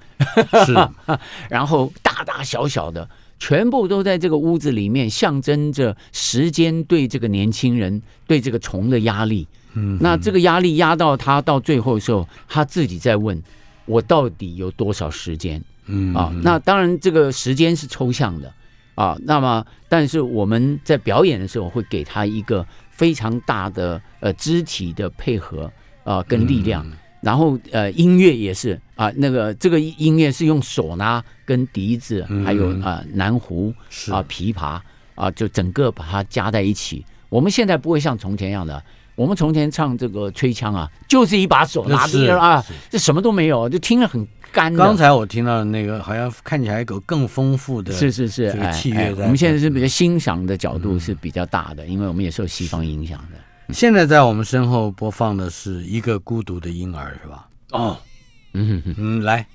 [0.66, 0.74] 是。
[1.48, 9.48] 然后大大小小的，全部都在这个屋子里面，象征着时间对这个年轻人对这个虫的压力。
[9.74, 13.42] 嗯那这个压力压到他到最后的时候，他自己在问：
[13.86, 15.62] 我到底有多少时间？
[15.86, 18.52] 嗯啊，那当然这个时间是抽象的
[18.94, 19.18] 啊。
[19.22, 25.70] 那么，但是我们在表演的时候会给他一个非常大的呃肢体的配合
[26.04, 26.86] 啊跟力量，
[27.20, 33.74] 然后呃音乐也是啊，那个这个音乐是用唢呐跟笛子，还有啊南胡
[34.10, 34.80] 啊琵琶
[35.16, 37.04] 啊，就整个把它加在一起。
[37.28, 38.80] 我们现在不会像从前一样的。
[39.14, 44.72] 我们从前唱这个吹腔啊，就是一把手拿着啊，这什么都没有，就听着很干。
[44.74, 53.38] 刚才我听到的那个，好像看起来有更丰富的，是是是，这个哎我们现在是比较欣赏的角度是比较大的，因为我们也受西方影响的。
[53.72, 57.48] 现在在我们身后播放的是一个孤独的婴儿，是吧？
[57.70, 57.96] 哦，
[58.54, 59.46] 嗯哼哼，嗯，来，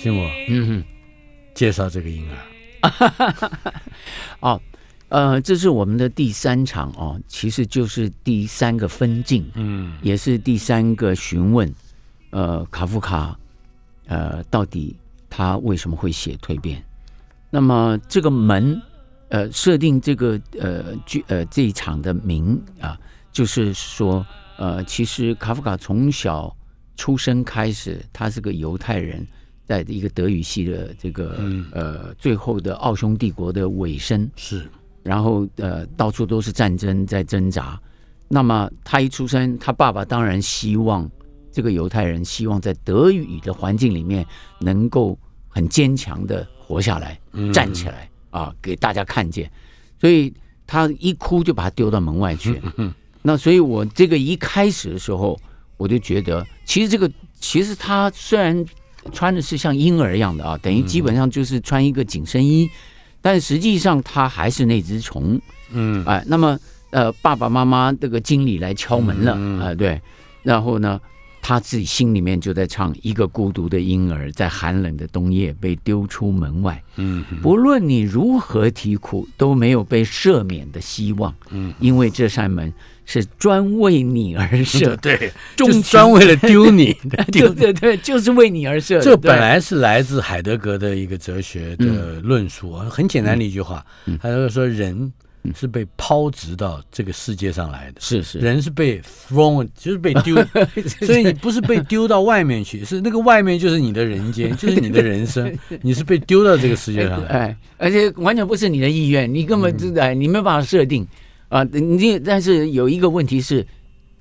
[0.00, 0.84] 信我嗯哼。
[1.52, 3.52] 介绍这个婴儿。
[4.40, 4.58] 哦，
[5.10, 11.70] 呃，这是我们的第三场哦，其实就是第三个分镜，嗯也是第三个询问，
[12.30, 13.38] 呃，卡夫卡，
[14.06, 14.96] 呃，到底
[15.28, 16.82] 他为什么会写蜕变？
[17.50, 18.80] 那么这个门，
[19.28, 22.98] 呃，设定这个呃剧呃这一场的名啊，
[23.30, 24.24] 就是说，
[24.56, 26.56] 呃，其实卡夫卡从小
[26.96, 29.26] 出生开始，他是个犹太人，
[29.70, 34.68] 在一个德语系的这个、嗯呃最后的奥匈帝国的尾声，是，
[35.04, 37.80] 然后呃到处都是战争在挣扎。
[38.26, 41.08] 那么他一出生，他爸爸当然希望
[41.52, 44.26] 这个犹太人希望在德语的环境里面
[44.58, 45.16] 能够
[45.48, 49.48] 很坚强的活下来，嗯站起来啊，给大家看见。
[50.00, 50.34] 所以
[50.66, 52.60] 他一哭就把他丢到门外去。
[53.22, 55.38] 那所以我这个一开始的时候，
[55.76, 57.08] 我就觉得，其实这个
[57.38, 58.64] 其实他虽然
[59.12, 62.68] 穿的是像婴儿一样的啊，等于基本上就是穿一个紧身衣，
[63.20, 65.40] 但实际上他还是那只虫，
[65.72, 66.04] 嗯。
[66.04, 66.58] 哎，那么
[66.90, 70.00] 呃，爸爸妈妈这个经理来敲门了，啊、嗯对，
[70.42, 71.00] 然后呢，
[71.42, 82.72] 他自己心里面就在唱一个孤独的婴儿在寒冷的冬夜被丢出门外，嗯不论你如何啼哭，都没有被赦免的希望，嗯，因为这扇门
[83.06, 87.54] 是专为你而设， 对，终 就是专为了丢你 对丢。
[87.54, 89.00] 对对，就是为你而设。
[89.00, 92.70] 这本来是来自海德格的一个哲学的论述。
[92.72, 93.84] 啊，很简单的一句话，
[94.20, 95.12] 他就说人
[95.54, 100.36] 是被抛掷到这个世界上来的，是是人是被 thrown，就是被丢，
[101.06, 107.28] 所以你不是被丢到外面去，是那个外面就是你的人间， 就是你的人生，你是被丢到这个世界上来。
[107.28, 111.06] 哎，而且完全不是你的意愿，你根本就哎，你没有办法设定
[111.48, 111.64] 啊。
[111.64, 113.66] 你但是有一个问题是，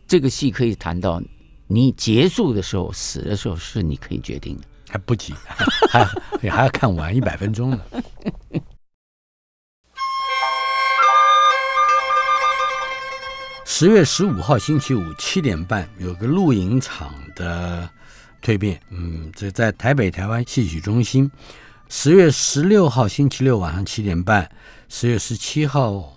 [0.08, 1.22] 这个戏可以谈到
[1.68, 4.64] 你结束的时候、死的时候是你可以决定的。
[4.92, 5.36] 还不急，
[5.92, 6.04] 还
[6.42, 7.80] 你还要看完一百分钟呢。
[13.72, 17.88] 十月十五号星期五七点半有个露营场的
[18.42, 21.30] 蜕变，嗯，这在台北台湾戏曲中心。
[21.88, 24.50] 十月十六号星期六晚上七点半，
[24.90, 26.12] 十月十七号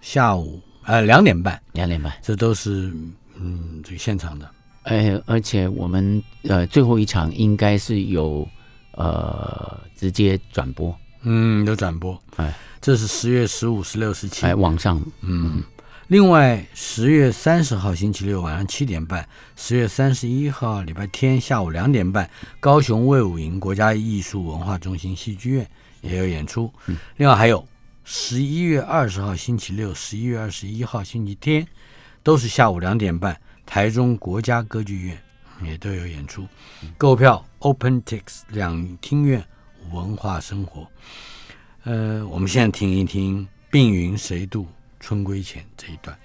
[0.00, 2.92] 下午呃两点半，两点半，这都是
[3.36, 4.50] 嗯这个现场的。
[4.82, 8.46] 哎，而且我们呃最后一场应该是有
[8.90, 12.20] 呃直接转播，嗯，有转播。
[12.34, 14.44] 哎这是十月十五、十六、十七。
[14.44, 15.62] 哎网上嗯，
[16.08, 22.30] 另外十月三十号星期六晚上七点半，十月三十一号礼拜天下午两点半，
[22.60, 25.68] 高雄卫武营国家艺术文化中心戏剧院
[26.02, 26.72] 也有演出。
[27.16, 27.66] 另外还有
[28.04, 31.66] 十一月二十号星期六、十一月二十一号星期天，
[32.22, 33.36] 都是下午两点半，
[33.66, 35.20] 台中国家歌剧院
[35.64, 36.46] 也都有演出。
[36.96, 39.44] 购票 OpenTix 两厅院
[39.90, 40.86] 文化生活。
[41.82, 43.42] 呃，我们现在听一听
[43.72, 44.68] 《病云谁渡
[45.06, 46.18] 春归前》这一段。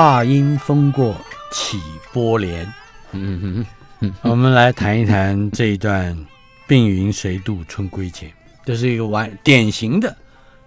[0.00, 1.14] 怕因风过
[1.52, 1.78] 起
[2.10, 2.66] 波涟。
[3.12, 3.66] 嗯
[4.00, 6.16] 哼，我们来谈一谈这一段
[6.66, 8.30] 《病云谁渡春归前》，
[8.64, 10.16] 这是一个完典型的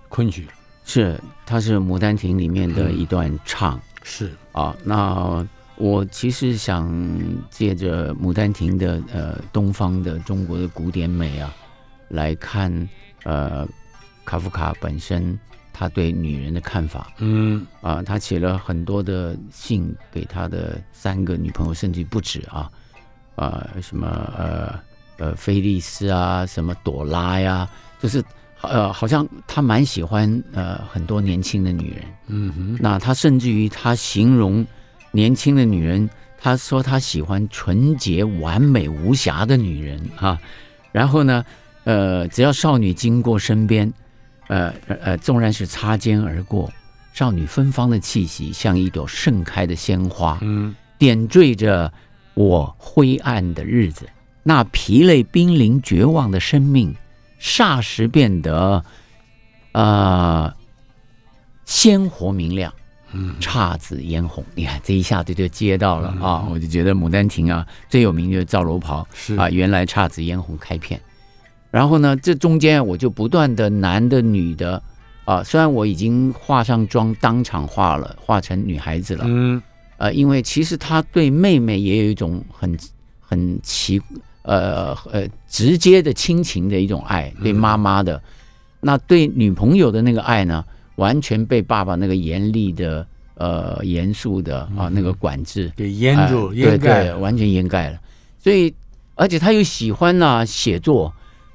[0.07, 0.47] 昆曲，
[0.85, 3.81] 是它是《牡丹亭》里面的一段唱。
[4.03, 5.43] 是啊，那
[5.77, 6.87] 我其实想
[7.49, 11.51] 借着《牡丹亭》的呃东方的中国的古典美啊，
[12.09, 12.87] 来看
[13.23, 13.67] 呃
[14.25, 15.39] 卡夫卡本身
[15.73, 22.69] 他对女人的看法嗯啊，他写了很多的信给他的三个女朋友，甚至不止啊
[23.35, 24.07] 啊什么
[24.37, 24.79] 呃
[25.17, 27.67] 呃菲利斯啊，什么朵拉呀，
[27.99, 28.23] 就是
[28.61, 32.03] 呃好像他蛮喜欢呃很多年轻的女人。
[32.27, 34.65] 嗯哼那他甚至于他形容
[35.11, 36.09] 年轻的女人，
[36.39, 40.39] 他说他喜欢纯洁、完美、无瑕的女人啊。
[40.91, 41.43] 然后呢，
[41.83, 43.91] 呃，只要少女经过身边，
[44.53, 46.71] 呃呃，纵然是擦肩而过，
[47.13, 51.91] 少女芬芳的气息像一朵盛开的鲜花，嗯点缀着
[52.33, 54.07] 我灰暗的日子。
[54.43, 56.95] 那疲累、濒临绝望的生命，
[57.39, 58.83] 霎时变得，
[59.71, 60.53] 呃，
[61.65, 62.73] 鲜活明亮。
[63.15, 66.47] 嗯姹紫嫣红，你看这一下子就接到了、嗯啊！
[66.49, 70.99] 我就觉得《牡丹亭》啊，最有名就是赵楼袍是啊，原来姹紫嫣红开片。
[71.73, 74.79] 然后呢，这中间我就不断的男的、女的
[75.25, 79.59] 啊，虽然我已经化上妆，当场化了，化成女孩子了，嗯。
[79.97, 82.77] 呃，因为其实他对妹妹也有一种很
[83.19, 83.99] 很奇
[84.43, 88.21] 呃呃直接的亲情的一种爱，对妈妈的，
[88.81, 90.63] 那对女朋友的那个爱呢，
[90.97, 97.97] 完全被爸爸那个严厉的呃严肃的啊那个管制给淹住哎掩盖对对，完全掩盖了。
[98.37, 98.73] 所以，
[99.15, 101.13] 而且他又喜欢呐、写作，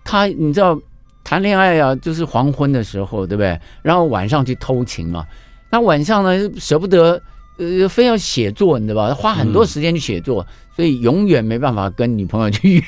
[0.09, 0.81] 他你知道
[1.23, 3.61] 谈恋爱啊，就是黄昏的时候，对不对？
[3.83, 5.27] 然后晚上去偷情嘛。
[5.71, 7.21] 那晚上呢，舍不得，
[7.59, 9.15] 呃，非要写作，你知道吧？
[9.15, 12.83] 花很多时间去写作，所以永远没办法跟女朋友去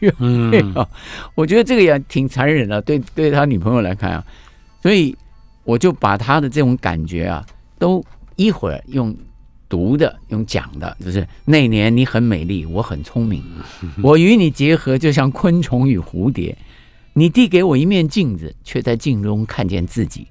[0.00, 0.86] 约嗯会啊。
[1.34, 4.22] 我觉得这个也挺残忍的，对对他女朋友来看啊。
[4.82, 5.16] 所以
[5.64, 7.42] 我就把他的这种感觉啊，
[7.78, 8.04] 都
[8.36, 9.16] 一会儿用
[9.68, 13.42] 读的，用讲的，就是那年你很美丽，我很聪明，
[14.02, 16.56] 我与你结合就像昆虫与蝴蝶。
[17.14, 20.26] 你递给我一面镜子，却在镜中看见自己。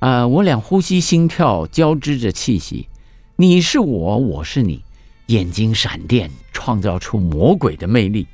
[0.00, 2.88] 啊、我俩呼吸、心跳交织着气息，
[3.36, 4.82] 你是我，我是你，
[5.26, 8.26] 眼睛闪电，创造出魔鬼的魅力。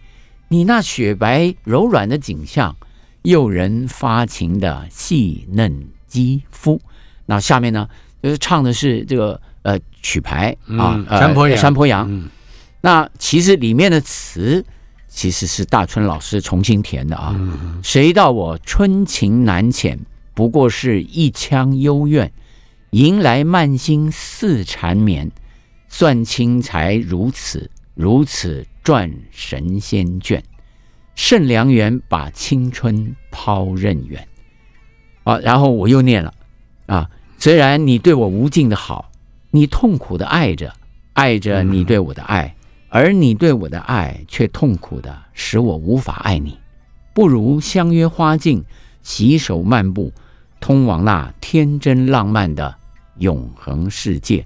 [0.49, 2.74] 你那雪白柔软的景象，
[3.22, 6.80] 诱人发情的细嫩肌肤。
[7.26, 7.89] 那下面呢，
[8.22, 9.41] 就是唱的是这个呃
[10.05, 12.07] 曲牌啊嗯，呃山坡羊山坡羊。
[12.09, 12.29] 嗯
[12.83, 14.63] 那其实里面的词
[15.09, 17.35] 其实是大春老师重新填的啊。
[17.35, 19.99] 嗯谁道我春情难遣，
[20.35, 22.31] 不过是一腔幽怨，
[22.91, 25.33] 迎来漫心似缠绵。
[25.89, 30.43] 算清才如此，如此转神仙卷。
[31.15, 34.29] 盛良缘把青春抛任远。
[35.23, 36.35] 啊，然后我又念了
[36.87, 39.11] 啊，虽然你对我无尽的好，
[39.55, 40.75] 你痛苦的爱着，
[41.13, 42.57] 爱着你对我的爱，
[42.89, 46.59] 而你对我的爱却痛苦的使我无法爱你。
[47.13, 48.65] 不如相约花径，
[49.05, 50.13] 携手漫步，
[50.59, 52.75] 通往那天真浪漫的
[53.19, 54.45] 永恒世界。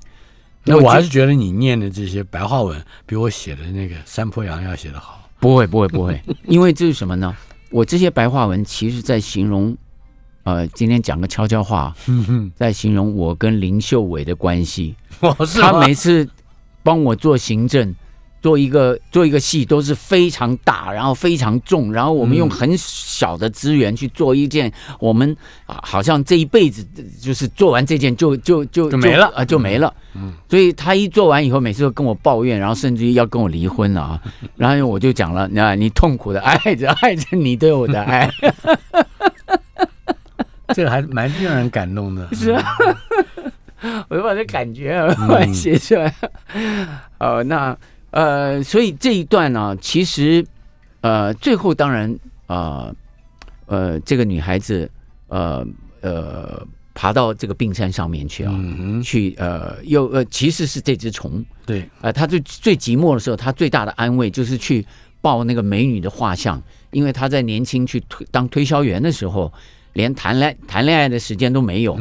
[0.63, 5.27] 那我还是觉得你念的这些白话文比我写的那个山坡羊要写的好。
[5.41, 7.35] 不会，不会，不会， 因为这是什么呢？
[7.71, 9.75] 我这些白话文其实在形容，
[10.49, 11.95] 呃，今天讲个悄悄话，
[12.57, 14.95] 在形容我跟林秀伟的关系。
[15.61, 16.27] 他每次
[16.83, 17.95] 帮我做行政，
[18.41, 25.37] 做一个做一个戏都是非常大，然后非常重，然后我们用嗯很小的资源去做一件我们
[25.67, 26.83] 啊，好像这一辈子
[27.21, 29.93] 就是做完这件就就就就没了啊，就没了。
[30.15, 34.23] 嗯，所以他一做完以后，每次都跟我抱怨，然后甚至于要跟我离婚了啊。
[34.57, 38.31] 然后我就讲了，那你痛苦的 爱着爱着你对我的爱，
[40.75, 42.29] 这个还蛮让人感动的。
[42.35, 42.65] 是啊，
[44.09, 46.15] 我就把这感觉啊把它写出来。
[47.19, 47.77] 呃，那
[48.11, 50.45] 呃，所以这一段呢、其实
[51.01, 52.17] 呃，最后当然
[52.47, 52.95] 呃
[53.67, 54.91] 呃，这个女孩子
[55.29, 55.65] 呃
[56.01, 64.85] 呃爬到这个冰山上面去啊，嗯，去呃又呃其实是这只虫，对，呃，他最最寂寞的时候，他最大的安慰就是去
[65.21, 66.61] 抱那个美女的画像，
[66.91, 69.53] 因为他在年轻去推当推销员的时候，
[69.99, 71.99] 连谈恋谈恋爱的时间都没有，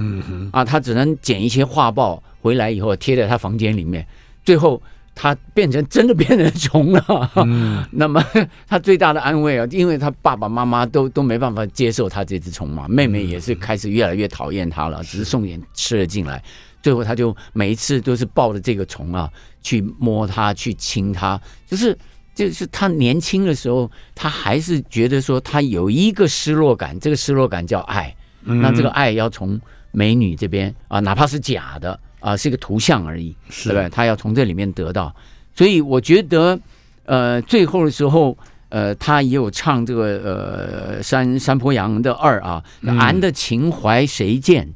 [0.52, 4.06] 啊，他只能捡一些画报回来以后贴在他房间里面，
[4.46, 4.80] 最后
[5.16, 7.32] 他变成真的变成虫了。
[7.38, 8.24] 嗯 那么
[8.68, 16.44] 他最大的安慰啊，因为他爸爸妈妈都都没办法接受他这只虫嘛，妹妹也是开始越来越讨厌他了，只是送点吃的进来，
[16.84, 19.28] 最后他就每一次都是抱着这个虫啊
[19.64, 21.98] 去摸它，去亲它，就是。
[22.38, 28.16] 就是他年轻的时候，他还是觉得说他有一个失落感，这个失落感叫爱。
[28.44, 28.62] 嗯。
[28.62, 29.60] 那这个爱要从
[29.92, 33.70] 美女这边啊，哪怕是假的啊，是一个图像而已，是。
[33.70, 33.90] 对？
[33.90, 35.12] 他要从这里面得到，
[35.56, 36.60] 所以我觉得，
[37.06, 38.38] 呃，最后的时候，
[38.70, 44.72] 呃，他也有唱这个呃山山坡羊的二啊，嗯俺的情怀谁见，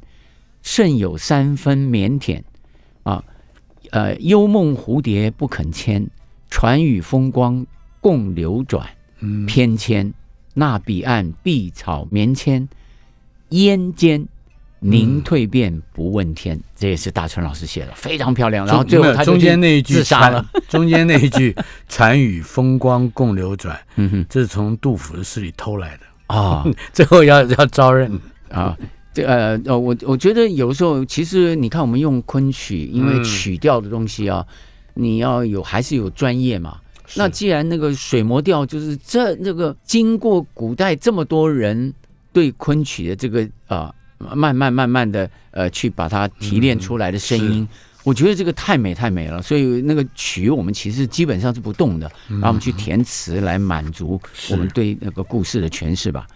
[0.62, 2.42] 甚有三分腼腆。
[3.04, 3.22] 啊，
[3.90, 6.08] 呃，幽梦蝴蝶不肯牵，
[6.52, 7.66] 船与风光
[7.98, 8.86] 共流转。
[9.20, 10.12] 嗯偏跹，
[10.52, 12.68] 那彼岸碧草绵跹，
[13.48, 14.26] 烟间
[14.80, 16.60] 凝蜕变不问天。
[16.76, 18.66] 这也是大春老师写的，非常漂亮。
[18.66, 20.46] 然后最后他就中间那一句自杀了。
[20.68, 21.56] 中间那一句
[21.88, 26.34] “船与风光共流转 嗯哼”，这是从杜甫的诗里偷来的。
[26.34, 28.76] 啊 最后要要招认，啊，
[29.14, 34.44] 这呃呃，我我觉得有时候其实你看我们用昆曲，因为嗯曲调的东西啊，
[34.94, 36.78] 你要有还是有专业嘛。
[37.14, 41.92] 那既然那个水磨调就是这那个经过古代这么多人
[42.32, 47.68] 对昆曲的这个啊、慢慢慢慢的呃去把它提炼出来的声音，
[48.04, 49.42] 我觉得这个太美太美了。
[49.42, 54.18] 所以那个曲我们其实基本上是不动的，然后我们去填词来满足
[54.50, 56.26] 我们对那个故事的诠释吧。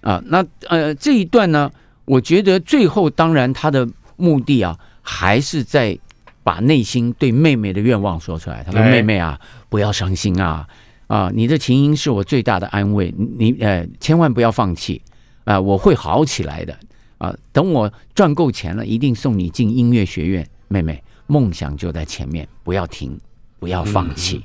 [0.00, 1.70] 啊，那呃这一段呢，
[2.04, 3.86] 我觉得最后当然它的
[4.16, 5.98] 目的啊，还是在
[6.46, 8.62] 把内心对妹妹的愿望说出来。
[8.62, 10.64] 他说：“哎妹妹啊，不要伤心啊，
[11.08, 15.02] 啊，你的琴音是我最大的安慰，你你呃千万不要放弃
[15.42, 16.78] 啊，我会好起来的
[17.18, 17.34] 啊。
[17.52, 23.18] 等我赚够钱了，一定送你进音乐学院，妹妹，梦想就在前面，不要停，
[23.58, 24.44] 不要放弃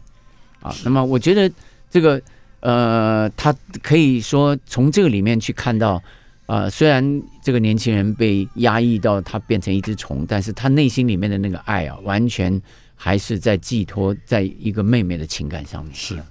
[0.60, 0.74] 啊。
[0.84, 1.54] 那么我觉得
[1.88, 2.20] 这个
[2.62, 6.02] 呃，他可以说从这个里面去看到。”
[6.48, 12.62] 呃，虽然这个年轻人被压抑到他变成一只虫，但是他内心里面的那个爱啊，完全
[12.96, 15.94] 还是在寄托在一个妹妹的情感上面。
[15.96, 16.22] 是。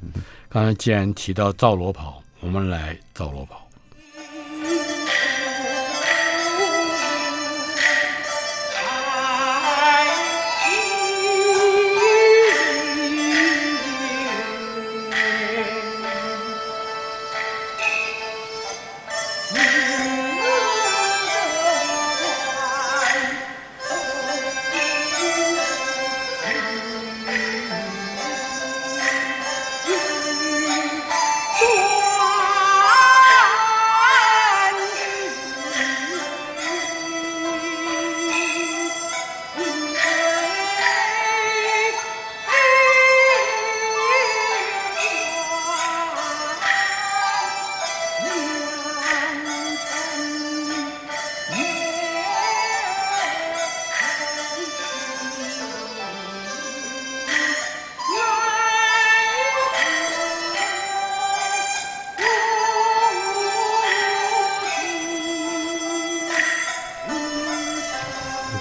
[0.49, 3.70] 刚才既然提到赵罗跑，我们来赵罗跑。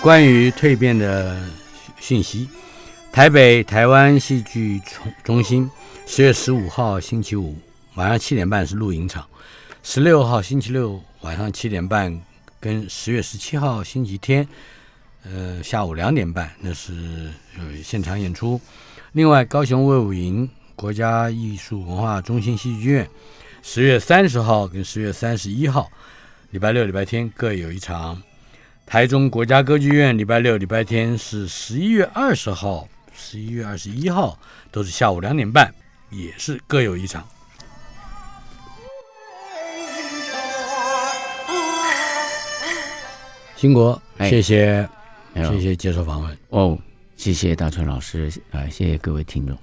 [0.10, 1.40] 关于蜕变的
[2.00, 2.50] 讯息，
[3.12, 5.70] 台北台湾戏剧中中心
[6.08, 7.56] 十月十五号星期五
[7.94, 9.24] 晚上七点半是录影场，
[9.84, 12.20] 十六号星期六晚上七点半
[12.60, 14.48] 跟十月十七号星期天，
[15.26, 18.60] 呃下午两点半那是呃现场演出。
[19.12, 23.08] 另外，高雄卫武营国家艺术文化中心戏剧院
[23.62, 25.88] 十月三十号跟十月三十一号，
[26.50, 28.20] 礼拜六、礼拜天各有一场。
[28.90, 34.36] 台中国家歌剧院礼拜六、礼拜天是十一月二十号、十一月二十一号，
[34.72, 35.72] 都是下午两点半，
[36.10, 37.24] 也是各有一场。
[43.56, 44.90] 兴国，哎谢谢，
[45.36, 46.36] 谢谢接受访问。
[46.50, 46.76] 哦，
[47.16, 49.56] 谢谢大春老师，啊、谢谢各位听众。